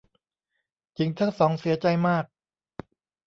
[0.95, 2.25] หญิงทั้งสองเสียใจมาก